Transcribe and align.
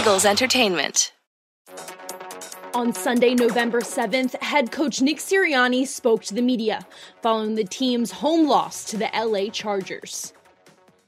Eagles 0.00 0.24
Entertainment. 0.24 1.12
On 2.72 2.90
Sunday, 2.90 3.34
November 3.34 3.82
7th, 3.82 4.34
head 4.40 4.72
coach 4.72 5.02
Nick 5.02 5.18
Sirianni 5.18 5.86
spoke 5.86 6.22
to 6.24 6.34
the 6.34 6.40
media 6.40 6.86
following 7.20 7.54
the 7.54 7.64
team's 7.64 8.10
home 8.10 8.48
loss 8.48 8.82
to 8.84 8.96
the 8.96 9.10
LA 9.12 9.50
Chargers. 9.50 10.32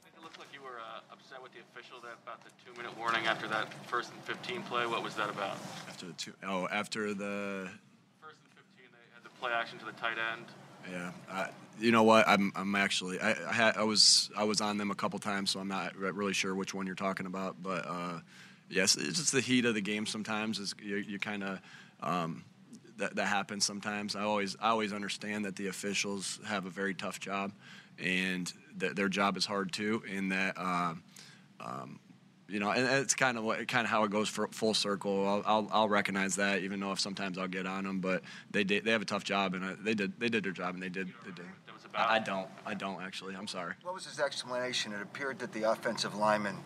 It 0.05 0.21
looked 0.21 0.37
like 0.37 0.49
you 0.53 0.61
were 0.61 0.77
uh, 0.79 1.11
upset 1.11 1.41
with 1.41 1.53
the 1.53 1.61
official 1.61 2.01
that 2.01 2.19
about 2.21 2.43
the 2.43 2.51
two-minute 2.63 2.95
warning 2.95 3.25
after 3.25 3.47
that 3.47 3.73
first 3.87 4.11
and 4.13 4.21
15 4.25 4.61
play. 4.61 4.85
What 4.85 5.01
was 5.01 5.15
that 5.15 5.31
about? 5.31 5.57
After 5.89 6.05
the 6.05 6.13
two, 6.13 6.33
oh, 6.43 6.67
after 6.71 7.15
the, 7.15 7.71
First 8.21 8.41
and 8.45 8.53
15, 8.53 8.89
they 8.91 9.15
had 9.15 9.23
the 9.23 9.35
play 9.39 9.51
action 9.53 9.79
to 9.79 9.85
the 9.85 9.93
tight 9.93 10.17
end. 10.33 10.45
yeah. 10.91 11.09
I, 11.31 11.49
you 11.79 11.91
know 11.91 12.03
what? 12.03 12.27
I'm, 12.27 12.51
I'm 12.55 12.75
actually, 12.75 13.19
I, 13.19 13.31
I, 13.31 13.53
had, 13.53 13.75
I 13.75 13.85
was, 13.85 14.29
I 14.37 14.43
was 14.43 14.61
on 14.61 14.77
them 14.77 14.91
a 14.91 14.95
couple 14.95 15.17
times, 15.17 15.49
so 15.49 15.59
I'm 15.59 15.67
not 15.67 15.95
really 15.95 16.33
sure 16.33 16.53
which 16.53 16.75
one 16.75 16.85
you're 16.85 16.93
talking 16.93 17.25
about. 17.25 17.55
But 17.63 17.87
uh, 17.87 18.19
yes, 18.73 18.95
it's 18.95 19.19
just 19.19 19.31
the 19.31 19.41
heat 19.41 19.65
of 19.65 19.75
the 19.75 19.81
game. 19.81 20.05
Sometimes 20.05 20.59
is 20.59 20.75
you, 20.81 20.97
you 20.97 21.19
kind 21.19 21.43
of. 21.43 21.61
Um, 22.01 22.43
that, 22.97 23.15
that 23.15 23.25
happens 23.25 23.65
sometimes. 23.65 24.15
I 24.15 24.21
always 24.21 24.55
I 24.61 24.69
always 24.69 24.93
understand 24.93 25.45
that 25.45 25.55
the 25.55 25.67
officials 25.67 26.39
have 26.45 26.65
a 26.65 26.69
very 26.69 26.93
tough 26.93 27.19
job, 27.19 27.51
and 27.97 28.51
that 28.77 28.95
their 28.95 29.09
job 29.09 29.37
is 29.37 29.45
hard 29.45 29.71
too. 29.71 30.03
In 30.07 30.29
that, 30.29 30.55
uh, 30.57 30.93
um, 31.59 31.99
you 32.47 32.59
know, 32.59 32.71
and 32.71 32.85
it's 33.01 33.15
kind 33.15 33.37
of 33.37 33.43
what 33.43 33.67
kind 33.67 33.85
of 33.85 33.89
how 33.89 34.03
it 34.03 34.11
goes 34.11 34.29
for 34.29 34.47
full 34.49 34.73
circle. 34.73 35.27
I'll, 35.27 35.43
I'll, 35.45 35.67
I'll 35.71 35.89
recognize 35.89 36.35
that, 36.35 36.61
even 36.61 36.79
though 36.79 36.91
if 36.91 36.99
sometimes 36.99 37.37
I'll 37.37 37.47
get 37.47 37.65
on 37.65 37.83
them, 37.83 37.99
but 37.99 38.21
they 38.51 38.63
did 38.63 38.85
they 38.85 38.91
have 38.91 39.01
a 39.01 39.05
tough 39.05 39.23
job, 39.23 39.53
and 39.55 39.65
I, 39.65 39.73
they 39.73 39.93
did 39.95 40.19
they 40.19 40.29
did 40.29 40.43
their 40.43 40.51
job, 40.51 40.75
and 40.75 40.83
they 40.83 40.89
did 40.89 41.07
they 41.25 41.31
did. 41.31 41.45
That 41.65 41.73
was 41.73 41.85
about. 41.85 42.09
I, 42.09 42.15
I 42.15 42.19
don't 42.19 42.47
I 42.65 42.73
don't 42.73 43.01
actually. 43.01 43.35
I'm 43.35 43.47
sorry. 43.47 43.73
What 43.81 43.95
was 43.95 44.05
his 44.05 44.19
explanation? 44.19 44.93
It 44.93 45.01
appeared 45.01 45.39
that 45.39 45.51
the 45.51 45.63
offensive 45.63 46.15
lineman, 46.15 46.57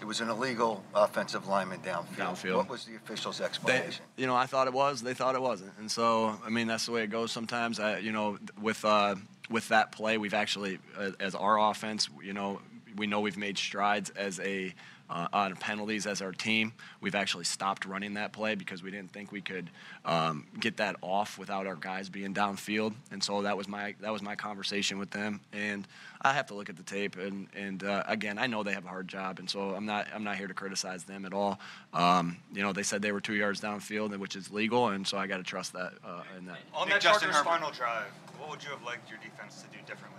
it 0.00 0.04
was 0.06 0.20
an 0.20 0.28
illegal 0.28 0.82
offensive 0.94 1.46
lineman 1.48 1.80
downfield. 1.80 2.16
Downfield. 2.16 2.56
What 2.56 2.68
was 2.68 2.84
the 2.84 2.96
official's 2.96 3.38
They, 3.38 3.44
explanation? 3.44 4.04
you 4.16 4.26
know, 4.26 4.36
I 4.36 4.46
thought 4.46 4.66
it 4.66 4.72
was. 4.72 5.02
They 5.02 5.14
thought 5.14 5.34
it 5.34 5.42
wasn't, 5.42 5.72
and 5.78 5.90
so 5.90 6.38
I 6.44 6.50
mean 6.50 6.66
that's 6.66 6.86
the 6.86 6.92
way 6.92 7.02
it 7.02 7.10
goes 7.10 7.32
sometimes. 7.32 7.80
I, 7.80 7.98
you 7.98 8.12
know, 8.12 8.38
with 8.60 8.84
uh, 8.84 9.16
with 9.50 9.68
that 9.68 9.92
play, 9.92 10.18
we've 10.18 10.34
actually, 10.34 10.78
uh, 10.98 11.10
as 11.20 11.34
our 11.34 11.58
offense, 11.70 12.08
you 12.22 12.32
know, 12.32 12.60
we 12.96 13.06
know 13.06 13.20
we've 13.20 13.36
made 13.36 13.56
strides 13.58 14.10
as 14.10 14.40
a 14.40 14.74
uh, 15.08 15.28
on 15.32 15.56
penalties 15.56 16.06
as 16.06 16.22
our 16.22 16.32
team. 16.32 16.72
We've 17.00 17.14
actually 17.14 17.44
stopped 17.44 17.84
running 17.84 18.14
that 18.14 18.32
play 18.32 18.54
because 18.54 18.82
we 18.82 18.90
didn't 18.90 19.12
think 19.12 19.32
we 19.32 19.40
could 19.40 19.70
um, 20.04 20.46
get 20.58 20.78
that 20.78 20.96
off 21.02 21.38
without 21.38 21.66
our 21.66 21.76
guys 21.76 22.08
being 22.08 22.34
downfield, 22.34 22.94
and 23.10 23.22
so 23.22 23.42
that 23.42 23.56
was 23.56 23.68
my 23.68 23.94
that 24.00 24.12
was 24.12 24.22
my 24.22 24.34
conversation 24.34 24.98
with 24.98 25.10
them. 25.10 25.40
And 25.52 25.86
I 26.22 26.32
have 26.32 26.46
to 26.46 26.54
look 26.54 26.68
at 26.68 26.76
the 26.76 26.82
tape, 26.82 27.16
and 27.16 27.48
and 27.54 27.82
uh, 27.84 28.02
again, 28.06 28.38
I 28.38 28.46
know 28.46 28.62
they 28.62 28.72
have 28.72 28.84
a 28.84 28.88
hard 28.88 29.08
job, 29.08 29.38
and 29.38 29.48
so 29.48 29.74
I'm 29.74 29.86
not 29.86 30.08
I'm 30.14 30.24
not 30.24 30.36
here 30.36 30.48
to 30.48 30.54
criticize 30.54 31.04
them 31.04 31.24
at 31.24 31.32
all. 31.32 31.60
Um, 31.92 32.38
you 32.52 32.62
know, 32.62 32.72
they 32.72 32.82
said 32.82 33.02
they 33.02 33.12
were 33.12 33.20
two 33.20 33.34
yards 33.34 33.60
downfield, 33.60 34.16
which 34.18 34.36
is 34.36 34.50
legal, 34.50 34.88
and 34.88 35.06
so 35.06 35.18
I 35.18 35.26
got 35.26 35.38
to 35.38 35.42
trust 35.42 35.72
that 35.74 35.92
uh, 36.04 36.22
in 36.38 36.46
that. 36.46 36.58
On 36.74 36.88
that 36.88 37.00
Justin 37.00 37.28
Chargers 37.30 37.36
Herbert. 37.36 37.48
final 37.48 37.70
drive, 37.70 38.10
what 38.38 38.50
would 38.50 38.62
you 38.62 38.70
have 38.70 38.82
liked 38.82 39.08
your 39.10 39.18
defense 39.18 39.62
to 39.62 39.68
do 39.68 39.78
differently? 39.86 40.15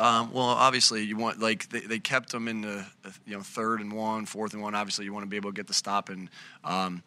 Um, 0.00 0.32
well, 0.32 0.46
obviously, 0.46 1.04
you 1.04 1.16
want 1.16 1.40
like 1.40 1.68
they, 1.68 1.80
they 1.80 1.98
kept 1.98 2.32
them 2.32 2.48
in 2.48 2.62
the 2.62 2.86
you 3.26 3.36
know 3.36 3.42
third 3.42 3.80
and 3.80 3.92
one, 3.92 4.24
fourth 4.24 4.54
and 4.54 4.62
one. 4.62 4.74
Obviously, 4.74 5.04
you 5.04 5.12
want 5.12 5.24
to 5.24 5.28
be 5.28 5.36
able 5.36 5.50
to 5.50 5.54
get 5.54 5.66
the 5.66 5.74
stop, 5.74 6.08
and 6.08 6.30
um, 6.64 7.02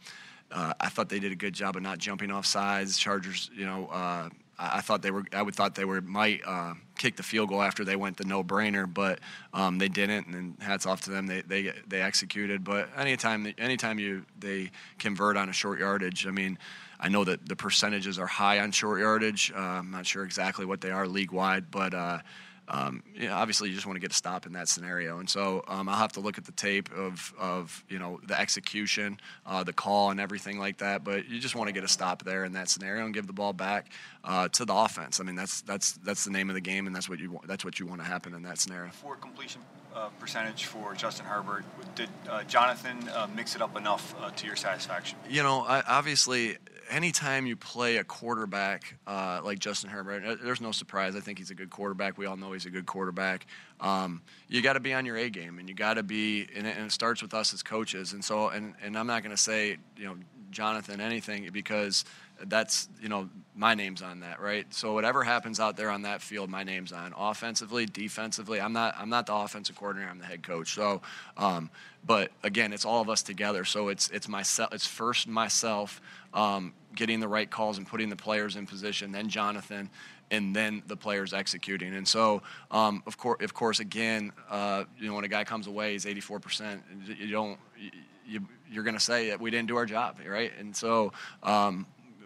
uh, 0.51 0.73
I 0.79 0.89
thought 0.89 1.09
they 1.09 1.19
did 1.19 1.31
a 1.31 1.35
good 1.35 1.53
job 1.53 1.75
of 1.75 1.81
not 1.81 1.97
jumping 1.97 2.29
off 2.29 2.45
sides. 2.45 2.99
Chargers, 2.99 3.49
you 3.55 3.65
know, 3.65 3.87
uh, 3.87 4.29
I, 4.59 4.77
I 4.77 4.81
thought 4.81 5.01
they 5.01 5.09
were. 5.09 5.25
I 5.33 5.41
would 5.41 5.55
thought 5.55 5.73
they 5.73 5.85
were 5.85 6.01
might 6.01 6.41
uh, 6.45 6.75
kick 6.95 7.15
the 7.15 7.23
field 7.23 7.49
goal 7.49 7.63
after 7.63 7.83
they 7.83 7.95
went 7.95 8.17
the 8.17 8.25
no 8.25 8.43
brainer, 8.43 8.91
but 8.91 9.19
um, 9.55 9.79
they 9.79 9.89
didn't. 9.89 10.27
And 10.27 10.55
hats 10.61 10.85
off 10.85 11.01
to 11.01 11.09
them. 11.09 11.25
They 11.25 11.41
they 11.41 11.73
they 11.87 11.99
executed. 11.99 12.63
But 12.63 12.89
anytime 12.95 13.51
anytime 13.57 13.97
you 13.97 14.23
they 14.37 14.69
convert 14.99 15.35
on 15.35 15.49
a 15.49 15.53
short 15.53 15.79
yardage, 15.79 16.27
I 16.27 16.31
mean. 16.31 16.59
I 16.99 17.09
know 17.09 17.25
that 17.25 17.49
the 17.49 17.57
percentages 17.57 18.17
are 18.17 18.27
high 18.27 18.59
on 18.61 18.71
short 18.71 19.01
yardage. 19.01 19.51
Uh, 19.53 19.59
I'm 19.59 19.91
not 19.91 20.05
sure 20.05 20.23
exactly 20.23 20.65
what 20.65 20.79
they 20.79 20.89
are 20.89 21.05
league 21.05 21.33
wide, 21.33 21.69
but 21.69 21.93
uh, 21.93 22.19
um, 22.67 23.03
you 23.15 23.27
know, 23.27 23.35
obviously 23.35 23.69
you 23.69 23.75
just 23.75 23.85
want 23.85 23.97
to 23.97 24.01
get 24.01 24.11
a 24.11 24.15
stop 24.15 24.45
in 24.45 24.53
that 24.53 24.69
scenario. 24.69 25.19
And 25.19 25.29
so 25.29 25.63
um, 25.67 25.89
I'll 25.89 25.97
have 25.97 26.13
to 26.13 26.19
look 26.19 26.37
at 26.37 26.45
the 26.45 26.51
tape 26.51 26.91
of, 26.93 27.33
of 27.37 27.83
you 27.89 27.99
know 27.99 28.19
the 28.25 28.39
execution, 28.39 29.19
uh, 29.45 29.63
the 29.63 29.73
call, 29.73 30.11
and 30.11 30.19
everything 30.19 30.59
like 30.59 30.77
that. 30.77 31.03
But 31.03 31.27
you 31.27 31.39
just 31.39 31.55
want 31.55 31.67
to 31.67 31.73
get 31.73 31.83
a 31.83 31.87
stop 31.87 32.23
there 32.23 32.45
in 32.45 32.53
that 32.53 32.69
scenario 32.69 33.05
and 33.05 33.13
give 33.13 33.27
the 33.27 33.33
ball 33.33 33.53
back 33.53 33.91
uh, 34.23 34.47
to 34.49 34.65
the 34.65 34.73
offense. 34.73 35.19
I 35.19 35.23
mean 35.23 35.35
that's 35.35 35.61
that's 35.61 35.93
that's 35.93 36.23
the 36.23 36.31
name 36.31 36.49
of 36.49 36.55
the 36.55 36.61
game, 36.61 36.87
and 36.87 36.95
that's 36.95 37.09
what 37.09 37.19
you 37.19 37.31
want, 37.31 37.47
that's 37.47 37.65
what 37.65 37.79
you 37.79 37.85
want 37.85 38.01
to 38.01 38.07
happen 38.07 38.33
in 38.33 38.43
that 38.43 38.59
scenario. 38.59 38.91
For 38.91 39.15
completion 39.15 39.61
uh, 39.95 40.09
percentage 40.19 40.65
for 40.65 40.93
Justin 40.93 41.25
Herbert, 41.25 41.65
did 41.95 42.09
uh, 42.29 42.43
Jonathan 42.43 42.97
uh, 43.09 43.27
mix 43.35 43.55
it 43.55 43.61
up 43.61 43.77
enough 43.77 44.15
uh, 44.21 44.31
to 44.31 44.47
your 44.47 44.55
satisfaction? 44.55 45.17
You 45.29 45.43
know, 45.43 45.61
I, 45.61 45.83
obviously, 45.87 46.57
anytime 46.89 47.45
you 47.45 47.55
play 47.55 47.97
a 47.97 48.03
quarterback 48.03 48.95
uh, 49.07 49.41
like 49.43 49.59
Justin 49.59 49.89
Herbert, 49.89 50.23
uh, 50.25 50.35
there's 50.43 50.61
no 50.61 50.71
surprise. 50.71 51.15
I 51.15 51.19
think 51.19 51.37
he's 51.37 51.51
a 51.51 51.55
good 51.55 51.69
quarterback. 51.69 52.17
We 52.17 52.25
all 52.25 52.37
know 52.37 52.51
he's 52.51 52.65
a 52.65 52.69
good 52.69 52.85
quarterback. 52.85 53.45
Um, 53.79 54.21
you 54.47 54.61
got 54.61 54.73
to 54.73 54.79
be 54.79 54.93
on 54.93 55.05
your 55.05 55.17
A 55.17 55.29
game, 55.29 55.59
and 55.59 55.67
you 55.67 55.75
got 55.75 55.95
to 55.95 56.03
be, 56.03 56.47
and 56.55 56.67
it, 56.67 56.77
and 56.77 56.87
it 56.87 56.91
starts 56.91 57.21
with 57.21 57.33
us 57.33 57.53
as 57.53 57.63
coaches. 57.63 58.13
And 58.13 58.23
so, 58.23 58.49
and, 58.49 58.73
and 58.81 58.97
I'm 58.97 59.07
not 59.07 59.23
going 59.23 59.35
to 59.35 59.41
say, 59.41 59.77
you 59.97 60.05
know, 60.05 60.15
Jonathan 60.51 61.01
anything 61.01 61.49
because 61.51 62.05
that's 62.45 62.89
you 63.01 63.09
know 63.09 63.29
my 63.55 63.75
name's 63.75 64.01
on 64.01 64.19
that 64.21 64.41
right 64.41 64.71
so 64.73 64.93
whatever 64.93 65.23
happens 65.23 65.59
out 65.59 65.77
there 65.77 65.89
on 65.89 66.01
that 66.01 66.21
field 66.21 66.49
my 66.49 66.63
name's 66.63 66.91
on 66.91 67.13
offensively 67.17 67.85
defensively 67.85 68.59
i'm 68.59 68.73
not 68.73 68.95
i'm 68.97 69.09
not 69.09 69.25
the 69.25 69.33
offensive 69.33 69.75
coordinator 69.75 70.09
i'm 70.09 70.19
the 70.19 70.25
head 70.25 70.43
coach 70.43 70.73
so 70.73 71.01
um, 71.37 71.69
but 72.05 72.31
again 72.43 72.73
it's 72.73 72.85
all 72.85 73.01
of 73.01 73.09
us 73.09 73.21
together 73.21 73.63
so 73.63 73.89
it's 73.89 74.09
it's 74.09 74.27
myself 74.27 74.73
it's 74.73 74.87
first 74.87 75.27
myself 75.27 76.01
um, 76.33 76.73
getting 76.95 77.19
the 77.19 77.27
right 77.27 77.49
calls 77.49 77.77
and 77.77 77.87
putting 77.87 78.09
the 78.09 78.15
players 78.15 78.55
in 78.55 78.65
position 78.65 79.11
then 79.11 79.29
jonathan 79.29 79.89
and 80.31 80.55
then 80.55 80.81
the 80.87 80.97
players 80.97 81.31
executing. 81.31 81.93
And 81.93 82.07
so, 82.07 82.41
um, 82.71 83.03
of 83.05 83.17
course, 83.17 83.43
of 83.43 83.53
course, 83.53 83.79
again, 83.79 84.31
uh, 84.49 84.85
you 84.97 85.07
know, 85.07 85.13
when 85.13 85.23
a 85.23 85.27
guy 85.27 85.43
comes 85.43 85.67
away, 85.67 85.91
he's 85.91 86.05
84%. 86.05 86.79
You 87.19 87.29
don't, 87.29 87.59
you, 88.25 88.41
you're 88.69 88.83
going 88.83 88.95
to 88.95 88.99
say 88.99 89.29
that 89.29 89.39
we 89.39 89.51
didn't 89.51 89.67
do 89.67 89.75
our 89.77 89.85
job, 89.85 90.17
right? 90.27 90.51
And 90.57 90.75
so. 90.75 91.13
Um, 91.43 91.85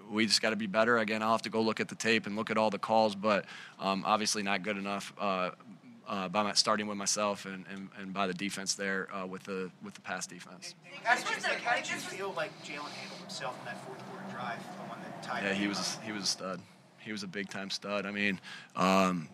we 0.09 0.25
just 0.25 0.41
got 0.41 0.51
to 0.51 0.55
be 0.55 0.67
better. 0.67 0.97
Again, 0.97 1.21
I'll 1.21 1.31
have 1.31 1.41
to 1.43 1.49
go 1.49 1.61
look 1.61 1.79
at 1.79 1.87
the 1.87 1.95
tape 1.95 2.25
and 2.25 2.35
look 2.35 2.49
at 2.49 2.57
all 2.57 2.69
the 2.69 2.79
calls, 2.79 3.15
but 3.15 3.45
um, 3.79 4.03
obviously 4.05 4.43
not 4.43 4.63
good 4.63 4.77
enough 4.77 5.13
uh, 5.19 5.51
uh, 6.07 6.29
by 6.29 6.43
my, 6.43 6.53
starting 6.53 6.87
with 6.87 6.97
myself 6.97 7.45
and, 7.45 7.65
and, 7.71 7.89
and 7.99 8.13
by 8.13 8.27
the 8.27 8.33
defense 8.33 8.75
there 8.75 9.07
uh, 9.13 9.25
with 9.25 9.43
the 9.43 9.69
with 9.83 9.93
the 9.93 10.01
pass 10.01 10.25
defense. 10.25 10.75
How 11.03 11.15
did 11.15 11.25
you, 11.29 11.43
like, 11.43 11.59
how 11.61 11.75
did 11.75 11.89
you 11.89 11.97
feel 11.97 12.33
like 12.33 12.51
Jalen 12.63 12.89
handled 12.91 13.19
himself 13.19 13.57
in 13.59 13.65
that 13.65 13.83
fourth 13.85 13.99
quarter 14.09 14.25
drive, 14.31 14.59
the 14.59 14.89
one 14.89 14.99
that 15.01 15.23
tied 15.23 15.43
Yeah, 15.43 15.53
he 15.53 15.67
was 15.67 15.97
he 16.03 16.11
was 16.11 16.23
a 16.23 16.27
stud. 16.27 16.61
He 16.99 17.11
was 17.11 17.23
a 17.23 17.27
big 17.27 17.49
time 17.49 17.69
stud. 17.69 18.05
I 18.05 18.11
mean, 18.11 18.39
um, 18.75 19.29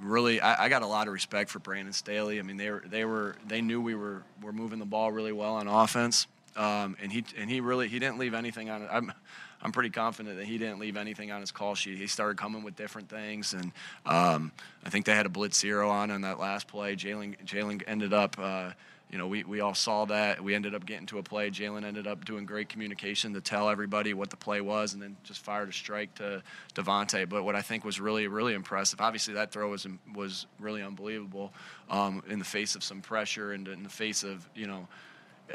really, 0.00 0.40
I, 0.40 0.64
I 0.64 0.68
got 0.68 0.82
a 0.82 0.86
lot 0.86 1.06
of 1.06 1.12
respect 1.12 1.50
for 1.50 1.58
Brandon 1.58 1.92
Staley. 1.92 2.38
I 2.38 2.42
mean, 2.42 2.56
they 2.56 2.70
were 2.70 2.84
they 2.86 3.04
were 3.04 3.36
they 3.46 3.60
knew 3.60 3.80
we 3.80 3.94
were 3.94 4.22
were 4.42 4.52
moving 4.52 4.78
the 4.78 4.86
ball 4.86 5.10
really 5.12 5.32
well 5.32 5.54
on 5.54 5.66
offense, 5.66 6.26
um, 6.56 6.96
and 7.02 7.12
he 7.12 7.24
and 7.36 7.50
he 7.50 7.60
really 7.60 7.88
he 7.88 7.98
didn't 7.98 8.18
leave 8.18 8.34
anything 8.34 8.70
on 8.70 8.82
it. 8.82 8.88
I'm 8.90 9.12
I'm 9.60 9.72
pretty 9.72 9.90
confident 9.90 10.36
that 10.36 10.44
he 10.46 10.58
didn't 10.58 10.78
leave 10.78 10.96
anything 10.96 11.32
on 11.32 11.40
his 11.40 11.50
call 11.50 11.74
sheet. 11.74 11.98
He 11.98 12.06
started 12.06 12.38
coming 12.38 12.62
with 12.62 12.76
different 12.76 13.08
things, 13.08 13.54
and 13.54 13.72
um, 14.06 14.52
I 14.84 14.90
think 14.90 15.06
they 15.06 15.14
had 15.14 15.26
a 15.26 15.30
blitz 15.30 15.58
zero 15.58 15.90
on 15.90 16.10
on 16.10 16.22
that 16.22 16.38
last 16.38 16.68
play. 16.68 16.96
Jalen 16.96 17.44
Jalen 17.44 17.82
ended 17.86 18.12
up. 18.12 18.36
Uh, 18.38 18.72
you 19.10 19.16
know, 19.16 19.26
we, 19.26 19.42
we 19.42 19.60
all 19.60 19.74
saw 19.74 20.04
that. 20.04 20.42
We 20.44 20.54
ended 20.54 20.74
up 20.74 20.84
getting 20.84 21.06
to 21.06 21.18
a 21.18 21.22
play. 21.22 21.50
Jalen 21.50 21.84
ended 21.84 22.06
up 22.06 22.26
doing 22.26 22.44
great 22.44 22.68
communication 22.68 23.32
to 23.34 23.40
tell 23.40 23.70
everybody 23.70 24.12
what 24.12 24.28
the 24.28 24.36
play 24.36 24.60
was 24.60 24.92
and 24.92 25.02
then 25.02 25.16
just 25.24 25.40
fired 25.40 25.70
a 25.70 25.72
strike 25.72 26.14
to 26.16 26.42
DeVonta. 26.74 27.26
But 27.26 27.42
what 27.44 27.56
I 27.56 27.62
think 27.62 27.84
was 27.86 28.00
really, 28.00 28.28
really 28.28 28.52
impressive, 28.52 29.00
obviously 29.00 29.34
that 29.34 29.50
throw 29.50 29.70
was, 29.70 29.86
was 30.14 30.46
really 30.60 30.82
unbelievable 30.82 31.54
um, 31.88 32.22
in 32.28 32.38
the 32.38 32.44
face 32.44 32.74
of 32.74 32.84
some 32.84 33.00
pressure 33.00 33.52
and 33.52 33.66
in 33.66 33.82
the 33.82 33.88
face 33.88 34.24
of, 34.24 34.46
you 34.54 34.66
know, 34.66 34.86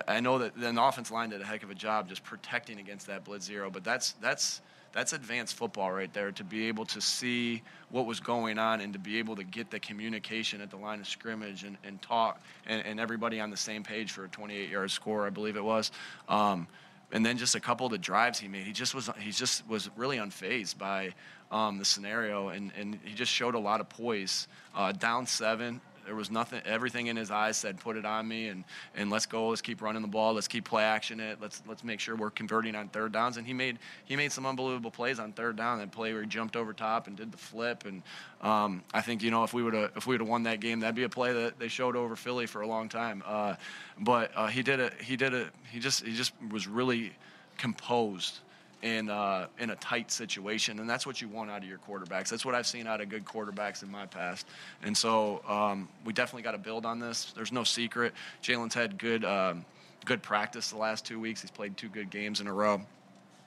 I 0.08 0.20
know 0.20 0.40
that 0.40 0.60
the 0.60 0.82
offense 0.82 1.12
line 1.12 1.30
did 1.30 1.42
a 1.42 1.46
heck 1.46 1.64
of 1.64 1.70
a 1.70 1.76
job 1.76 2.10
just 2.10 2.24
protecting 2.24 2.80
against 2.80 3.08
that 3.08 3.24
blitz 3.24 3.46
zero, 3.46 3.70
but 3.70 3.84
that's 3.84 4.14
that's 4.14 4.62
that's 4.94 5.14
advanced 5.14 5.56
football 5.56 5.92
right 5.92 6.14
there 6.14 6.32
to 6.32 6.44
be 6.44 6.68
able 6.68 6.86
to 6.86 7.02
see 7.02 7.64
what 7.90 8.06
was 8.06 8.20
going 8.20 8.60
on 8.60 8.80
and 8.80 8.94
to 8.94 9.00
be 9.00 9.18
able 9.18 9.36
to 9.36 9.44
get 9.44 9.72
the 9.72 9.80
communication 9.80 10.62
at 10.62 10.70
the 10.70 10.78
line 10.78 11.00
of 11.00 11.08
scrimmage 11.08 11.64
and, 11.64 11.78
and 11.84 12.00
talk 12.02 12.42
and, 12.68 12.86
and 12.86 13.00
everybody 13.00 13.40
on 13.40 13.50
the 13.50 13.58
same 13.58 13.84
page 13.84 14.12
for 14.12 14.26
a 14.26 14.28
28 14.30 14.70
yard 14.70 14.92
score, 14.92 15.26
I 15.26 15.32
believe 15.32 15.56
it 15.56 15.64
was. 15.64 15.92
Um, 16.30 16.68
and 17.12 17.26
then 17.26 17.38
just 17.38 17.56
a 17.56 17.60
couple 17.60 17.86
of 17.86 17.92
the 17.92 17.98
drives 17.98 18.40
he 18.40 18.48
made, 18.48 18.66
he 18.66 18.72
just 18.72 18.96
was 18.96 19.10
he 19.20 19.32
just 19.32 19.68
was 19.68 19.90
really 19.96 20.18
unfazed 20.18 20.78
by 20.78 21.14
um, 21.52 21.78
the 21.78 21.86
scenario, 21.86 22.50
and, 22.50 22.72
and 22.78 23.00
he 23.04 23.14
just 23.14 23.32
showed 23.32 23.54
a 23.54 23.60
lot 23.60 23.80
of 23.80 23.90
poise. 23.90 24.48
Uh, 24.76 24.92
down 24.92 25.28
seven, 25.28 25.80
There 26.06 26.16
was 26.16 26.32
nothing. 26.32 26.62
Everything 26.66 27.08
in 27.08 27.16
his 27.16 27.32
eyes 27.32 27.58
said, 27.58 27.80
"Put 27.80 27.98
it 27.98 28.06
on 28.06 28.28
me," 28.28 28.48
and 28.48 28.64
and 28.96 29.10
let's 29.10 29.26
go. 29.26 29.50
Let's 29.50 29.62
keep 29.62 29.82
running 29.82 30.02
the 30.02 30.08
ball. 30.08 30.34
Let's 30.34 30.48
keep 30.48 30.66
play 30.66 30.84
action 30.84 31.20
it. 31.20 31.40
Let's 31.42 31.62
let's 31.68 31.84
make 31.84 32.00
sure 32.00 32.16
we're 32.16 32.30
converting 32.30 32.76
on 32.76 32.90
third 32.90 33.12
downs. 33.12 33.38
And 33.38 33.48
he 33.48 33.54
made 33.54 33.80
he 34.06 34.16
made 34.16 34.32
some 34.32 34.46
unbelievable 34.46 34.92
plays 34.92 35.20
on 35.20 35.32
third 35.34 35.56
down. 35.56 35.80
That 35.80 35.92
play 35.92 36.14
where 36.14 36.22
he 36.22 36.28
jumped 36.28 36.56
over 36.56 36.74
top 36.74 37.08
and 37.08 37.16
did 37.16 37.32
the 37.32 37.38
flip. 37.38 37.86
And 37.86 38.02
um, 38.42 38.84
I 38.94 39.02
think 39.02 39.24
you 39.24 39.32
know 39.32 39.44
if 39.44 39.54
we 39.54 39.64
would 39.64 39.74
have 39.74 39.92
if 39.96 40.08
we 40.08 40.14
would 40.14 40.22
have 40.22 40.30
won 40.30 40.44
that 40.44 40.60
game, 40.60 40.80
that'd 40.80 40.96
be 40.96 41.04
a 41.04 41.10
play 41.10 41.34
that 41.34 41.60
they 41.60 41.68
showed 41.68 41.96
over 41.96 42.16
Philly 42.16 42.46
for 42.46 42.62
a 42.62 42.68
long 42.68 42.90
time. 42.90 43.24
Uh, 43.26 43.56
but 44.00 44.32
uh, 44.36 44.48
he 44.48 44.64
did 44.64 44.80
it. 44.80 44.94
He 45.02 45.16
did 45.16 45.34
it. 45.34 45.50
He 45.72 45.80
just 45.80 46.06
he 46.06 46.14
just 46.14 46.34
was 46.50 46.68
really 46.68 47.14
composed 47.58 48.40
in 48.84 49.10
uh, 49.10 49.48
in 49.58 49.72
a 49.72 49.76
tight 49.78 50.12
situation, 50.12 50.80
and 50.80 50.90
that's 50.90 51.08
what 51.08 51.22
you 51.22 51.30
want 51.30 51.50
out 51.50 51.64
of 51.64 51.68
your 51.68 51.80
quarterbacks. 51.80 52.30
That's 52.30 52.46
what 52.46 52.54
I've 52.54 52.68
seen 52.68 52.86
out 52.86 53.02
of 53.02 53.10
good 53.10 53.26
quarterbacks 53.26 53.82
in 53.82 53.90
my 53.90 54.06
past, 54.06 54.46
and 54.84 54.96
so 54.96 55.42
um, 55.48 55.88
we 56.06 56.14
definitely 56.14 56.44
got 56.44 56.52
to 56.52 56.58
build 56.58 56.86
on 56.86 57.00
this. 57.00 57.32
There's 57.36 57.52
no 57.52 57.64
secret. 57.64 58.14
Jalen's 58.44 58.74
had 58.76 59.00
good 59.00 59.24
um, 59.24 59.66
good 60.06 60.22
practice 60.22 60.70
the 60.70 60.78
last 60.78 61.06
two 61.06 61.20
weeks. 61.20 61.42
He's 61.42 61.50
played 61.50 61.78
two 61.78 61.90
good 61.90 62.10
games 62.10 62.42
in 62.42 62.48
a 62.48 62.54
row. 62.54 62.82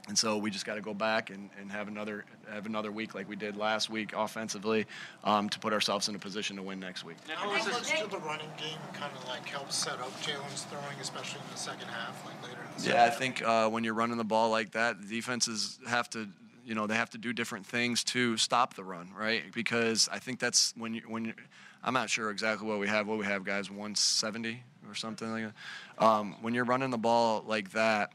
And 0.08 0.16
so 0.16 0.36
we 0.36 0.50
just 0.50 0.64
got 0.64 0.76
to 0.76 0.80
go 0.80 0.94
back 0.94 1.30
and, 1.30 1.50
and 1.60 1.70
have 1.70 1.88
another 1.88 2.24
have 2.48 2.66
another 2.66 2.92
week 2.92 3.14
like 3.14 3.28
we 3.28 3.34
did 3.34 3.56
last 3.56 3.90
week 3.90 4.12
offensively 4.14 4.86
um, 5.24 5.48
to 5.48 5.58
put 5.58 5.72
ourselves 5.72 6.08
in 6.08 6.14
a 6.14 6.18
position 6.18 6.56
to 6.56 6.62
win 6.62 6.78
next 6.78 7.04
week. 7.04 7.16
How 7.28 7.50
much 7.50 7.64
did 7.64 8.10
the 8.10 8.18
running 8.18 8.50
game 8.56 8.78
kind 8.92 9.12
of 9.16 9.26
like 9.28 9.46
help 9.48 9.72
set 9.72 9.94
up 9.94 10.12
Jalen's 10.22 10.62
throwing, 10.64 10.96
especially 11.00 11.40
in 11.40 11.50
the 11.52 11.58
second 11.58 11.88
half, 11.88 12.24
like 12.24 12.40
later 12.42 12.60
in 12.76 12.82
the 12.82 12.88
Yeah, 12.88 13.04
I 13.04 13.10
think 13.10 13.42
uh, 13.42 13.68
when 13.68 13.82
you're 13.82 13.94
running 13.94 14.16
the 14.16 14.24
ball 14.24 14.50
like 14.50 14.72
that, 14.72 15.08
defenses 15.08 15.80
have 15.88 16.08
to 16.10 16.28
you 16.64 16.74
know 16.74 16.86
they 16.86 16.96
have 16.96 17.10
to 17.10 17.18
do 17.18 17.32
different 17.32 17.66
things 17.66 18.04
to 18.04 18.36
stop 18.36 18.74
the 18.74 18.84
run, 18.84 19.10
right? 19.16 19.42
Because 19.52 20.08
I 20.12 20.20
think 20.20 20.38
that's 20.38 20.72
when 20.76 20.94
you 20.94 21.02
when 21.08 21.24
you 21.24 21.34
I'm 21.82 21.94
not 21.94 22.10
sure 22.10 22.30
exactly 22.30 22.68
what 22.68 22.78
we 22.78 22.88
have. 22.88 23.06
What 23.06 23.18
we 23.18 23.24
have, 23.26 23.44
guys, 23.44 23.70
170 23.70 24.62
or 24.88 24.94
something 24.94 25.30
like 25.30 25.44
that. 25.98 26.04
Um, 26.04 26.36
when 26.42 26.54
you're 26.54 26.64
running 26.64 26.90
the 26.90 26.98
ball 26.98 27.44
like 27.46 27.72
that. 27.72 28.12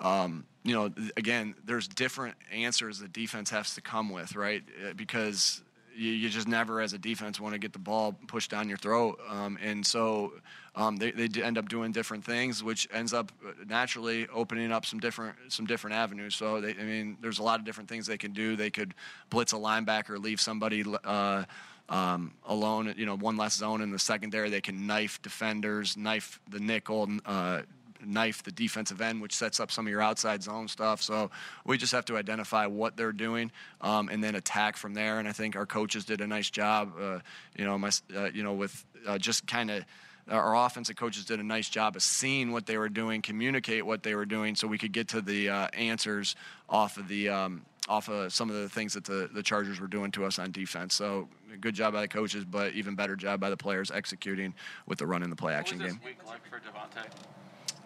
Um, 0.00 0.44
you 0.62 0.74
know, 0.74 0.90
again, 1.16 1.54
there's 1.64 1.86
different 1.86 2.34
answers 2.52 2.98
the 2.98 3.08
defense 3.08 3.50
has 3.50 3.74
to 3.74 3.80
come 3.80 4.10
with, 4.10 4.34
right? 4.34 4.62
Uh, 4.84 4.92
because 4.94 5.62
you, 5.96 6.10
you 6.10 6.28
just 6.28 6.48
never, 6.48 6.80
as 6.80 6.92
a 6.92 6.98
defense, 6.98 7.40
want 7.40 7.54
to 7.54 7.58
get 7.58 7.72
the 7.72 7.78
ball 7.78 8.14
pushed 8.26 8.50
down 8.50 8.68
your 8.68 8.78
throat. 8.78 9.18
Um, 9.28 9.58
and 9.62 9.86
so 9.86 10.34
um, 10.74 10.96
they, 10.96 11.10
they 11.10 11.42
end 11.42 11.56
up 11.56 11.68
doing 11.68 11.92
different 11.92 12.24
things, 12.24 12.62
which 12.62 12.86
ends 12.92 13.14
up 13.14 13.32
uh, 13.46 13.52
naturally 13.66 14.26
opening 14.28 14.72
up 14.72 14.84
some 14.84 15.00
different 15.00 15.36
some 15.48 15.66
different 15.66 15.96
avenues. 15.96 16.34
So 16.34 16.60
they, 16.60 16.70
I 16.70 16.82
mean, 16.82 17.16
there's 17.20 17.38
a 17.38 17.42
lot 17.42 17.58
of 17.58 17.64
different 17.64 17.88
things 17.88 18.06
they 18.06 18.18
can 18.18 18.32
do. 18.32 18.56
They 18.56 18.70
could 18.70 18.94
blitz 19.30 19.52
a 19.52 19.56
linebacker, 19.56 20.22
leave 20.22 20.40
somebody. 20.40 20.84
Uh, 21.04 21.44
um, 21.88 22.32
alone, 22.44 22.92
you 22.96 23.06
know, 23.06 23.16
one 23.16 23.36
less 23.36 23.54
zone 23.54 23.80
in 23.80 23.92
the 23.92 23.98
secondary. 24.00 24.50
They 24.50 24.60
can 24.60 24.88
knife 24.88 25.22
defenders, 25.22 25.96
knife 25.96 26.40
the 26.50 26.58
nickel, 26.58 27.08
uh, 27.24 27.62
knife 28.04 28.42
the 28.42 28.52
defensive 28.52 29.00
end, 29.00 29.20
which 29.20 29.34
sets 29.34 29.60
up 29.60 29.70
some 29.70 29.86
of 29.86 29.90
your 29.90 30.02
outside 30.02 30.42
zone 30.42 30.68
stuff. 30.68 31.02
So 31.02 31.30
we 31.64 31.78
just 31.78 31.92
have 31.92 32.04
to 32.06 32.16
identify 32.16 32.66
what 32.66 32.96
they're 32.96 33.12
doing 33.12 33.50
um, 33.80 34.08
and 34.08 34.22
then 34.22 34.34
attack 34.34 34.76
from 34.76 34.94
there. 34.94 35.18
And 35.18 35.28
I 35.28 35.32
think 35.32 35.56
our 35.56 35.66
coaches 35.66 36.04
did 36.04 36.20
a 36.20 36.26
nice 36.26 36.50
job. 36.50 36.92
Uh, 37.00 37.18
you 37.56 37.64
know, 37.64 37.78
my, 37.78 37.90
uh, 38.14 38.30
you 38.32 38.42
know, 38.42 38.54
with 38.54 38.84
uh, 39.06 39.18
just 39.18 39.46
kind 39.46 39.70
of 39.70 39.84
our 40.28 40.56
offensive 40.56 40.96
coaches 40.96 41.24
did 41.24 41.38
a 41.38 41.44
nice 41.44 41.68
job 41.68 41.94
of 41.94 42.02
seeing 42.02 42.50
what 42.50 42.66
they 42.66 42.78
were 42.78 42.88
doing, 42.88 43.22
communicate 43.22 43.86
what 43.86 44.02
they 44.02 44.14
were 44.14 44.26
doing, 44.26 44.56
so 44.56 44.66
we 44.66 44.78
could 44.78 44.92
get 44.92 45.08
to 45.08 45.20
the 45.20 45.48
uh, 45.48 45.68
answers 45.72 46.34
off 46.68 46.96
of 46.96 47.06
the 47.06 47.28
um, 47.28 47.62
off 47.88 48.08
of 48.08 48.32
some 48.32 48.50
of 48.50 48.56
the 48.56 48.68
things 48.68 48.94
that 48.94 49.04
the, 49.04 49.30
the 49.32 49.42
Chargers 49.42 49.80
were 49.80 49.86
doing 49.86 50.10
to 50.12 50.24
us 50.24 50.40
on 50.40 50.50
defense. 50.50 50.94
So 50.94 51.28
good 51.60 51.74
job 51.74 51.92
by 51.92 52.00
the 52.00 52.08
coaches, 52.08 52.44
but 52.44 52.72
even 52.72 52.96
better 52.96 53.14
job 53.14 53.38
by 53.38 53.50
the 53.50 53.56
players 53.56 53.92
executing 53.92 54.54
with 54.86 54.98
the 54.98 55.06
run 55.06 55.22
in 55.22 55.30
the 55.30 55.36
play 55.36 55.54
action 55.54 55.78
what 55.78 55.84
was 55.84 55.92
game. 55.94 56.02
week 56.04 56.26
like 56.26 56.44
for 56.48 56.56
DeVonta? 56.56 57.06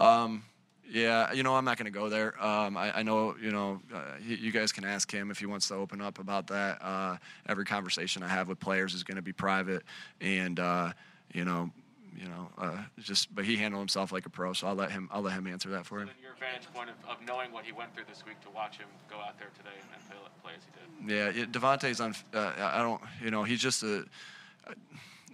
Um, 0.00 0.42
yeah, 0.90 1.32
you 1.32 1.44
know, 1.44 1.54
I'm 1.54 1.64
not 1.64 1.76
going 1.78 1.92
to 1.92 1.96
go 1.96 2.08
there. 2.08 2.42
Um, 2.42 2.76
I, 2.76 2.98
I, 2.98 3.02
know, 3.02 3.36
you 3.40 3.52
know, 3.52 3.80
uh, 3.94 4.16
he, 4.26 4.34
you 4.34 4.50
guys 4.50 4.72
can 4.72 4.84
ask 4.84 5.10
him 5.10 5.30
if 5.30 5.38
he 5.38 5.46
wants 5.46 5.68
to 5.68 5.74
open 5.74 6.00
up 6.00 6.18
about 6.18 6.48
that. 6.48 6.82
Uh, 6.82 7.16
every 7.48 7.64
conversation 7.64 8.22
I 8.24 8.28
have 8.28 8.48
with 8.48 8.58
players 8.58 8.94
is 8.94 9.04
going 9.04 9.16
to 9.16 9.22
be 9.22 9.32
private, 9.32 9.84
and 10.20 10.58
uh, 10.58 10.92
you 11.32 11.44
know, 11.44 11.70
you 12.16 12.28
know, 12.28 12.48
uh, 12.58 12.78
just. 12.98 13.32
But 13.34 13.44
he 13.44 13.56
handled 13.56 13.80
himself 13.80 14.10
like 14.10 14.26
a 14.26 14.30
pro, 14.30 14.52
so 14.52 14.66
I'll 14.66 14.74
let 14.74 14.90
him. 14.90 15.08
I'll 15.12 15.22
let 15.22 15.34
him 15.34 15.46
answer 15.46 15.68
that 15.70 15.86
for 15.86 16.00
him. 16.00 16.10
your 16.20 16.32
vantage 16.40 16.68
point 16.74 16.90
of, 16.90 16.96
of 17.08 17.24
knowing 17.24 17.52
what 17.52 17.64
he 17.64 17.70
went 17.70 17.94
through 17.94 18.04
this 18.08 18.24
week 18.26 18.40
to 18.40 18.50
watch 18.50 18.78
him 18.78 18.88
go 19.08 19.16
out 19.16 19.38
there 19.38 19.50
today 19.56 19.76
and, 19.80 20.08
play, 20.08 20.16
play 20.42 20.52
as 20.56 20.64
he 20.64 21.06
did. 21.06 21.36
Yeah, 21.36 21.42
it, 21.42 21.52
DeVonta's 21.52 22.00
on. 22.00 22.16
Uh, 22.34 22.52
I 22.58 22.78
don't. 22.78 23.00
You 23.22 23.30
know, 23.30 23.44
he's 23.44 23.60
just 23.60 23.84
a. 23.84 24.04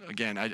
Again, 0.07 0.37
I. 0.37 0.53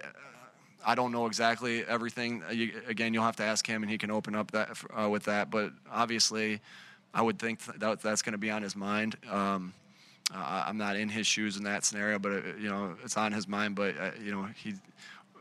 I 0.86 0.96
don't 0.96 1.12
know 1.12 1.26
exactly 1.26 1.86
everything. 1.86 2.44
Uh, 2.48 2.52
You, 2.52 2.82
again, 2.88 3.14
you'll 3.14 3.24
have 3.24 3.36
to 3.38 3.44
ask 3.44 3.66
him, 3.66 3.84
and 3.84 3.92
he 3.92 3.98
can 3.98 4.12
open 4.12 4.36
up 4.36 4.52
that 4.52 4.78
uh, 4.98 5.10
with 5.10 5.24
that. 5.24 5.50
But 5.50 5.72
obviously, 5.92 6.62
I 7.14 7.22
would 7.22 7.40
think 7.40 7.60
that 7.80 8.02
that's 8.02 8.22
going 8.22 8.34
to 8.34 8.38
be 8.38 8.52
on 8.52 8.62
his 8.62 8.76
mind. 8.76 9.16
Um, 9.30 9.74
uh, 10.34 10.64
I'm 10.68 10.78
not 10.78 10.96
in 10.96 11.10
his 11.10 11.28
shoes 11.28 11.58
in 11.58 11.64
that 11.64 11.84
scenario, 11.84 12.18
but 12.20 12.32
uh, 12.32 12.42
you 12.60 12.70
know, 12.70 12.96
it's 13.04 13.18
on 13.18 13.32
his 13.32 13.48
mind. 13.48 13.76
But 13.76 13.98
uh, 13.98 14.12
you 14.22 14.32
know, 14.32 14.48
he 14.56 14.74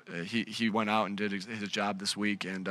uh, 0.09 0.23
he 0.23 0.43
he 0.45 0.71
went 0.71 0.91
out 0.91 1.07
and 1.07 1.17
did 1.17 1.33
his, 1.33 1.47
job 1.69 1.99
this 1.99 2.17
week, 2.17 2.45
and 2.45 2.69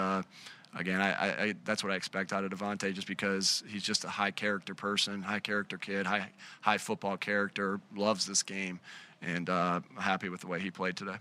again, 0.77 1.01
I, 1.01 1.11
I, 1.11 1.53
that's 1.65 1.83
what 1.83 1.91
I 1.91 1.95
expect 1.95 2.31
out 2.31 2.43
of 2.43 2.51
DeVonta, 2.51 2.93
just 2.93 3.07
because 3.07 3.63
he's 3.67 3.83
just 3.83 4.05
a 4.05 4.09
high 4.09 4.31
character 4.31 4.75
person, 4.75 5.21
high 5.21 5.39
character 5.39 5.77
kid, 5.77 6.05
high 6.05 6.29
high 6.61 6.77
football 6.77 7.17
character, 7.17 7.79
loves 7.95 8.25
this 8.25 8.43
game, 8.43 8.79
and 9.21 9.49
happy 9.97 10.29
with 10.29 10.41
the 10.41 10.47
way 10.47 10.59
he 10.59 10.69
played 10.69 10.95
today. 10.95 11.17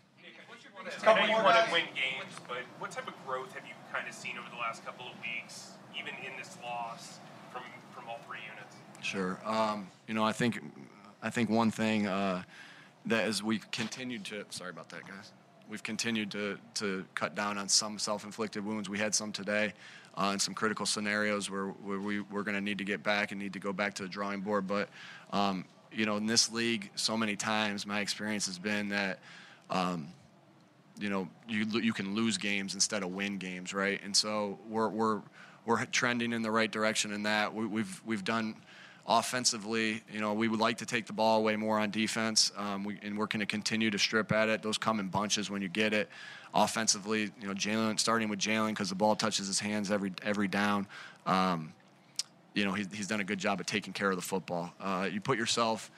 I 1.06 1.14
know 1.14 1.26
you 1.26 1.42
want 1.42 1.66
to 1.66 1.72
win 1.72 1.84
games, 1.94 2.34
but 2.48 2.58
what 2.78 2.90
type 2.90 3.08
of 3.08 3.14
growth 3.26 3.52
have 3.52 3.66
you 3.66 3.74
kind 3.92 4.08
of 4.08 4.14
seen 4.14 4.38
over 4.38 4.48
the 4.50 4.56
last 4.56 4.84
couple 4.84 5.06
of 5.06 5.12
weeks, 5.20 5.72
even 5.98 6.14
in 6.24 6.36
this 6.38 6.56
loss, 6.62 7.20
from 7.52 7.62
from 7.94 8.08
all 8.08 8.20
three 8.26 8.38
units? 8.48 8.76
Sure. 9.02 9.38
Um, 9.44 9.88
you 10.06 10.14
know, 10.14 10.24
I 10.24 10.32
think 10.32 10.60
I 11.22 11.30
think 11.30 11.50
one 11.50 11.70
thing 11.70 12.06
uh, 12.06 12.42
that 13.06 13.24
as 13.24 13.42
we 13.42 13.60
continued 13.70 14.24
to 14.26 14.44
sorry 14.50 14.70
about 14.70 14.88
that, 14.90 15.06
guys. 15.06 15.32
We've 15.68 15.82
continued 15.82 16.30
to 16.32 16.58
to 16.74 17.04
cut 17.14 17.34
down 17.34 17.58
on 17.58 17.68
some 17.68 17.98
self-inflicted 17.98 18.64
wounds. 18.64 18.88
We 18.88 18.98
had 18.98 19.14
some 19.14 19.32
today. 19.32 19.72
Uh, 20.16 20.32
in 20.32 20.40
some 20.40 20.54
critical 20.54 20.84
scenarios 20.84 21.48
where, 21.48 21.66
where 21.66 22.00
we, 22.00 22.20
we're 22.20 22.42
going 22.42 22.56
to 22.56 22.60
need 22.60 22.78
to 22.78 22.84
get 22.84 23.00
back 23.00 23.30
and 23.30 23.40
need 23.40 23.52
to 23.52 23.60
go 23.60 23.72
back 23.72 23.94
to 23.94 24.02
the 24.02 24.08
drawing 24.08 24.40
board. 24.40 24.66
But, 24.66 24.88
um, 25.32 25.64
you 25.92 26.04
know, 26.04 26.16
in 26.16 26.26
this 26.26 26.50
league, 26.50 26.90
so 26.96 27.16
many 27.16 27.36
times 27.36 27.86
my 27.86 28.00
experience 28.00 28.44
has 28.46 28.58
been 28.58 28.88
that 28.88 29.20
um, 29.70 30.08
you 31.00 31.08
know 31.10 31.28
you 31.48 31.66
you 31.80 31.92
can 31.92 32.14
lose 32.14 32.38
games 32.38 32.74
instead 32.74 33.02
of 33.02 33.10
win 33.10 33.38
games, 33.38 33.72
right? 33.72 34.00
And 34.04 34.14
so 34.14 34.58
we're 34.68 34.88
we're 34.88 35.20
we're 35.66 35.84
trending 35.86 36.32
in 36.32 36.42
the 36.42 36.50
right 36.50 36.70
direction 36.70 37.12
in 37.12 37.22
that. 37.24 37.54
We, 37.54 37.66
we've 37.66 38.02
we've 38.04 38.24
done 38.24 38.56
offensively. 39.06 40.02
You 40.12 40.20
know, 40.20 40.34
we 40.34 40.48
would 40.48 40.60
like 40.60 40.78
to 40.78 40.86
take 40.86 41.06
the 41.06 41.12
ball 41.12 41.38
away 41.38 41.56
more 41.56 41.78
on 41.78 41.90
defense, 41.90 42.52
um, 42.56 42.84
we, 42.84 42.98
and 43.02 43.18
we're 43.18 43.26
going 43.26 43.40
to 43.40 43.46
continue 43.46 43.90
to 43.90 43.98
strip 43.98 44.30
at 44.30 44.48
it. 44.48 44.62
Those 44.62 44.78
come 44.78 45.00
in 45.00 45.08
bunches 45.08 45.50
when 45.50 45.62
you 45.62 45.68
get 45.68 45.92
it. 45.92 46.08
Offensively, 46.54 47.30
you 47.40 47.48
know, 47.48 47.54
Jalen 47.54 47.98
starting 47.98 48.28
with 48.28 48.38
Jalen 48.38 48.70
because 48.70 48.88
the 48.88 48.94
ball 48.94 49.16
touches 49.16 49.46
his 49.46 49.60
hands 49.60 49.90
every 49.90 50.12
every 50.22 50.48
down. 50.48 50.86
Um, 51.26 51.72
you 52.54 52.64
know, 52.64 52.72
he's, 52.72 52.88
he's 52.92 53.06
done 53.06 53.20
a 53.20 53.24
good 53.24 53.38
job 53.38 53.60
of 53.60 53.66
taking 53.66 53.92
care 53.92 54.10
of 54.10 54.16
the 54.16 54.22
football. 54.22 54.72
Uh, 54.80 55.08
you 55.10 55.20
put 55.20 55.38
yourself 55.38 55.90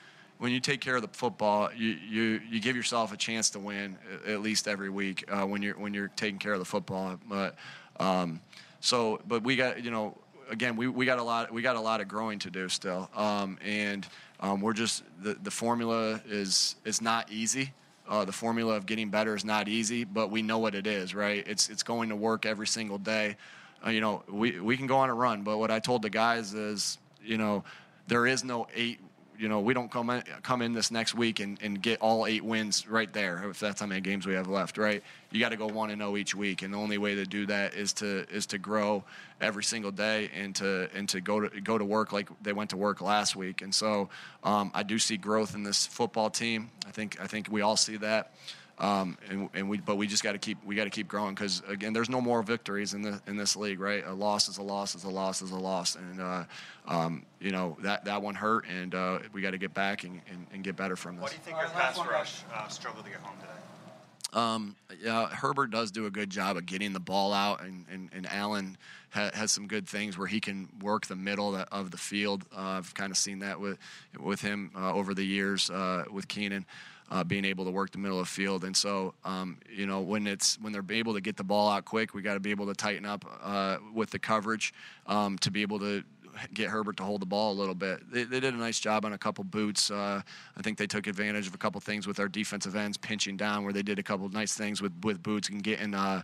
when 0.43 0.51
you 0.51 0.59
take 0.59 0.81
care 0.81 0.97
of 0.97 1.01
the 1.01 1.07
football, 1.07 1.69
you, 1.73 1.91
you, 2.05 2.41
you 2.49 2.59
give 2.59 2.75
yourself 2.75 3.13
a 3.13 3.17
chance 3.17 3.49
to 3.51 3.59
win 3.59 3.97
at 4.27 4.41
least 4.41 4.67
every 4.67 4.89
week 4.89 5.23
uh, 5.31 5.45
when 5.45 5.61
you're 5.61 5.79
when 5.79 5.93
you're 5.93 6.09
taking 6.17 6.37
care 6.37 6.51
of 6.51 6.59
the 6.59 6.65
football. 6.65 7.17
But 7.29 7.55
um, 7.97 8.41
so, 8.81 9.21
but 9.25 9.41
we 9.41 9.55
got 9.55 9.81
you 9.81 9.89
know 9.89 10.17
again 10.49 10.75
we, 10.75 10.89
we 10.89 11.05
got 11.05 11.17
a 11.17 11.23
lot 11.23 11.53
we 11.53 11.61
got 11.61 11.77
a 11.77 11.79
lot 11.79 12.01
of 12.01 12.09
growing 12.09 12.39
to 12.39 12.49
do 12.49 12.67
still, 12.67 13.09
um, 13.15 13.57
and 13.63 14.05
um, 14.41 14.59
we're 14.59 14.73
just 14.73 15.03
the, 15.21 15.35
the 15.35 15.49
formula 15.49 16.19
is 16.27 16.75
is 16.83 17.01
not 17.01 17.31
easy. 17.31 17.71
Uh, 18.09 18.25
the 18.25 18.33
formula 18.33 18.75
of 18.75 18.85
getting 18.85 19.09
better 19.09 19.37
is 19.37 19.45
not 19.45 19.69
easy, 19.69 20.03
but 20.03 20.29
we 20.29 20.41
know 20.41 20.57
what 20.57 20.75
it 20.75 20.87
is, 20.87 21.15
right? 21.15 21.47
It's 21.47 21.69
it's 21.69 21.83
going 21.83 22.09
to 22.09 22.17
work 22.17 22.45
every 22.45 22.67
single 22.67 22.97
day. 22.97 23.37
Uh, 23.85 23.91
you 23.91 24.01
know, 24.01 24.23
we 24.27 24.59
we 24.59 24.75
can 24.75 24.87
go 24.87 24.97
on 24.97 25.09
a 25.09 25.13
run, 25.13 25.43
but 25.43 25.57
what 25.57 25.71
I 25.71 25.79
told 25.79 26.01
the 26.01 26.09
guys 26.09 26.53
is, 26.53 26.97
you 27.23 27.37
know, 27.37 27.63
there 28.09 28.27
is 28.27 28.43
no 28.43 28.67
eight 28.75 28.99
you 29.37 29.49
know, 29.49 29.59
we 29.59 29.73
don't 29.73 29.91
come 29.91 30.09
in, 30.09 30.23
come 30.41 30.61
in 30.61 30.73
this 30.73 30.91
next 30.91 31.15
week 31.15 31.39
and, 31.39 31.57
and 31.61 31.81
get 31.81 31.99
all 31.99 32.25
eight 32.25 32.43
wins 32.43 32.87
right 32.87 33.11
there. 33.11 33.49
If 33.49 33.59
that's 33.59 33.81
how 33.81 33.87
many 33.87 34.01
games 34.01 34.25
we 34.25 34.33
have 34.33 34.47
left, 34.47 34.77
right? 34.77 35.03
You 35.31 35.39
got 35.39 35.49
to 35.49 35.57
go 35.57 35.67
one 35.67 35.89
and 35.89 36.01
zero 36.01 36.15
each 36.17 36.35
week, 36.35 36.61
and 36.61 36.73
the 36.73 36.77
only 36.77 36.97
way 36.97 37.15
to 37.15 37.25
do 37.25 37.45
that 37.47 37.73
is 37.73 37.93
to 37.93 38.25
is 38.29 38.45
to 38.47 38.57
grow 38.57 39.03
every 39.41 39.63
single 39.63 39.91
day 39.91 40.29
and 40.35 40.55
to 40.55 40.89
and 40.93 41.09
to 41.09 41.21
go 41.21 41.39
to 41.47 41.61
go 41.61 41.77
to 41.77 41.85
work 41.85 42.11
like 42.11 42.29
they 42.41 42.53
went 42.53 42.69
to 42.71 42.77
work 42.77 43.01
last 43.01 43.35
week. 43.35 43.61
And 43.61 43.73
so 43.73 44.09
um, 44.43 44.71
I 44.73 44.83
do 44.83 44.99
see 44.99 45.17
growth 45.17 45.55
in 45.55 45.63
this 45.63 45.87
football 45.87 46.29
team. 46.29 46.69
I 46.87 46.91
think 46.91 47.19
I 47.19 47.27
think 47.27 47.47
we 47.49 47.61
all 47.61 47.77
see 47.77 47.97
that. 47.97 48.33
Um, 48.79 49.17
and, 49.29 49.49
and 49.53 49.69
we, 49.69 49.77
but 49.77 49.97
we 49.97 50.07
just 50.07 50.23
got 50.23 50.31
to 50.31 50.39
keep 50.39 50.57
we 50.65 50.75
got 50.75 50.85
to 50.85 50.89
keep 50.89 51.07
growing 51.07 51.35
because 51.35 51.61
again, 51.67 51.93
there's 51.93 52.09
no 52.09 52.19
more 52.19 52.41
victories 52.41 52.93
in 52.95 53.03
the 53.03 53.21
in 53.27 53.37
this 53.37 53.55
league, 53.55 53.79
right? 53.79 54.03
A 54.05 54.13
loss 54.13 54.49
is 54.49 54.57
a 54.57 54.63
loss 54.63 54.95
is 54.95 55.03
a 55.03 55.09
loss 55.09 55.43
is 55.43 55.51
a 55.51 55.57
loss, 55.57 55.95
and 55.95 56.19
uh, 56.19 56.43
um, 56.87 57.23
you 57.39 57.51
know 57.51 57.77
that 57.81 58.05
that 58.05 58.21
one 58.21 58.33
hurt, 58.33 58.65
and 58.67 58.95
uh, 58.95 59.19
we 59.31 59.41
got 59.41 59.51
to 59.51 59.59
get 59.59 59.75
back 59.75 60.03
and, 60.03 60.21
and, 60.29 60.47
and, 60.51 60.63
get 60.63 60.75
better 60.75 60.95
from 60.95 61.17
this. 61.17 61.21
What 61.21 61.31
do 61.31 61.37
you 61.37 61.43
think 61.43 61.57
your 61.57 61.69
pass 61.69 61.97
rush 61.99 62.41
uh, 62.51 62.67
struggled 62.67 63.05
to 63.05 63.11
get 63.11 63.19
home 63.19 63.37
today? 63.39 63.53
Um, 64.33 64.75
yeah, 64.99 65.27
Herbert 65.29 65.69
does 65.69 65.91
do 65.91 66.07
a 66.07 66.11
good 66.11 66.31
job 66.31 66.57
of 66.57 66.65
getting 66.65 66.93
the 66.93 66.99
ball 66.99 67.31
out, 67.31 67.61
and 67.61 67.85
and, 67.91 68.09
and 68.11 68.25
Allen 68.25 68.77
ha- 69.11 69.31
has 69.33 69.51
some 69.51 69.67
good 69.67 69.87
things 69.87 70.17
where 70.17 70.27
he 70.27 70.39
can 70.39 70.67
work 70.81 71.05
the 71.05 71.15
middle 71.15 71.55
of 71.55 71.91
the 71.91 71.97
field. 71.97 72.43
Uh, 72.51 72.77
I've 72.77 72.93
kind 72.95 73.11
of 73.11 73.17
seen 73.17 73.39
that 73.39 73.59
with 73.59 73.77
with 74.19 74.41
him 74.41 74.71
uh, 74.75 74.93
over 74.93 75.13
the 75.13 75.23
years 75.23 75.69
uh, 75.69 76.05
with 76.11 76.27
Keenan. 76.27 76.65
Uh, 77.13 77.23
being 77.23 77.45
able 77.45 77.63
to 77.63 77.69
work 77.69 77.91
the 77.91 77.97
middle 77.99 78.19
of 78.19 78.25
the 78.25 78.31
field, 78.31 78.63
and 78.63 78.75
so 78.75 79.13
um, 79.23 79.59
you 79.69 79.85
know 79.85 80.01
when 80.01 80.25
it's 80.25 80.59
when 80.59 80.73
they're 80.73 80.83
able 80.89 81.13
to 81.13 81.21
get 81.21 81.37
the 81.37 81.43
ball 81.43 81.69
out 81.69 81.85
quick, 81.85 82.15
we 82.15 82.23
got 82.23 82.33
to 82.33 82.39
be 82.39 82.49
able 82.49 82.65
to 82.65 82.73
tighten 82.73 83.05
up 83.05 83.23
uh, 83.43 83.77
with 83.93 84.09
the 84.09 84.17
coverage 84.17 84.73
um, 85.05 85.37
to 85.37 85.51
be 85.51 85.61
able 85.61 85.77
to 85.77 86.03
get 86.53 86.69
Herbert 86.69 86.97
to 86.97 87.03
hold 87.03 87.21
the 87.21 87.27
ball 87.27 87.51
a 87.51 87.57
little 87.59 87.75
bit. 87.75 88.11
They, 88.11 88.23
they 88.23 88.39
did 88.39 88.55
a 88.55 88.57
nice 88.57 88.79
job 88.79 89.05
on 89.05 89.13
a 89.13 89.17
couple 89.19 89.43
boots. 89.43 89.91
Uh, 89.91 90.23
I 90.57 90.61
think 90.63 90.79
they 90.79 90.87
took 90.87 91.05
advantage 91.05 91.45
of 91.45 91.53
a 91.53 91.57
couple 91.57 91.79
things 91.81 92.07
with 92.07 92.19
our 92.19 92.27
defensive 92.27 92.75
ends 92.75 92.97
pinching 92.97 93.37
down, 93.37 93.63
where 93.63 93.73
they 93.73 93.83
did 93.83 93.99
a 93.99 94.03
couple 94.03 94.27
nice 94.29 94.55
things 94.55 94.81
with 94.81 94.93
with 95.03 95.21
boots 95.21 95.49
and 95.49 95.63
getting. 95.63 95.93
Uh, 95.93 96.23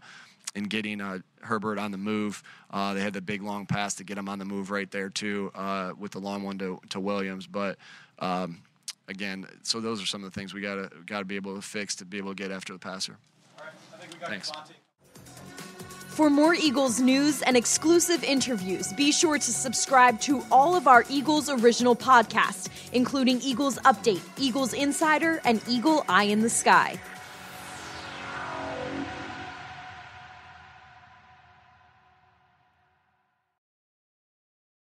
and 0.56 0.68
getting 0.68 1.00
uh, 1.00 1.20
Herbert 1.42 1.78
on 1.78 1.92
the 1.92 1.98
move, 2.00 2.42
uh, 2.72 2.96
they 2.96 3.02
had 3.02 3.14
the 3.14 3.22
big 3.22 3.44
long 3.44 3.68
pass 3.68 3.94
to 3.96 4.04
get 4.04 4.18
him 4.18 4.28
on 4.28 4.40
the 4.40 4.46
move 4.46 4.72
right 4.72 4.90
there 4.90 5.08
too, 5.08 5.52
uh, 5.54 5.92
with 5.96 6.14
the 6.14 6.20
long 6.20 6.42
one 6.42 6.58
to, 6.58 6.82
to 6.90 7.00
Williams. 7.00 7.46
But 7.46 7.78
um, 8.18 8.64
again, 9.10 9.46
so 9.64 9.82
those 9.82 10.02
are 10.02 10.06
some 10.06 10.24
of 10.24 10.32
the 10.32 10.40
things 10.40 10.54
we 10.54 10.62
gotta 10.62 10.90
gotta 11.06 11.26
be 11.26 11.36
able 11.36 11.56
to 11.56 11.62
fix 11.62 11.96
to 11.96 12.06
be 12.06 12.18
able 12.18 12.34
to 12.34 12.42
get 12.42 12.52
after 12.52 12.72
the 12.72 12.80
passer. 12.80 13.18
All 13.58 13.66
right, 13.66 13.74
I 13.94 13.98
think 13.98 14.14
we 14.14 14.20
got 14.20 14.30
Thanks. 14.30 14.52
DeVonta. 14.52 14.72
For 16.08 16.30
more 16.30 16.54
Eagles 16.54 17.00
news 17.00 17.42
and 17.44 17.56
exclusive 17.56 18.26
interviews, 18.26 18.92
be 18.94 19.12
sure 19.12 19.38
to 19.38 19.52
subscribe 19.54 20.20
to 20.22 20.44
all 20.52 20.76
of 20.76 20.86
our 20.86 21.06
Eagles 21.10 21.50
original 21.50 21.96
podcasts, 21.96 22.68
including 22.92 23.40
Eagles 23.42 23.80
Update, 23.80 24.22
Eagles 24.38 24.74
Insider, 24.74 25.42
and 25.46 25.62
Eagle 25.68 26.04
Eye 26.10 26.26
in 26.26 26.42
the 26.42 26.50
Sky. 26.50 27.00